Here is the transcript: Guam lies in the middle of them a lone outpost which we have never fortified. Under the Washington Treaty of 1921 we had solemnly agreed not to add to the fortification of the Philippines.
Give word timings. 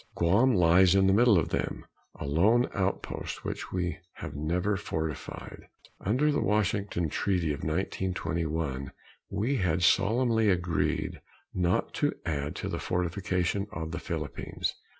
Guam 0.15 0.55
lies 0.55 0.95
in 0.95 1.05
the 1.05 1.13
middle 1.13 1.37
of 1.37 1.49
them 1.49 1.85
a 2.15 2.25
lone 2.25 2.67
outpost 2.73 3.43
which 3.45 3.71
we 3.71 3.99
have 4.13 4.33
never 4.35 4.75
fortified. 4.75 5.67
Under 5.99 6.31
the 6.31 6.41
Washington 6.41 7.07
Treaty 7.07 7.53
of 7.53 7.59
1921 7.59 8.93
we 9.29 9.57
had 9.57 9.83
solemnly 9.83 10.49
agreed 10.49 11.21
not 11.53 11.93
to 11.93 12.15
add 12.25 12.55
to 12.55 12.67
the 12.67 12.79
fortification 12.79 13.67
of 13.71 13.91
the 13.91 13.99
Philippines. 13.99 14.73